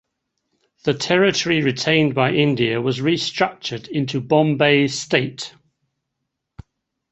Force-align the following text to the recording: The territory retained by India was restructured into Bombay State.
The 0.83 0.95
territory 0.95 1.61
retained 1.61 2.15
by 2.15 2.31
India 2.33 2.81
was 2.81 3.01
restructured 3.01 3.87
into 3.87 4.19
Bombay 4.19 4.87
State. 4.87 5.53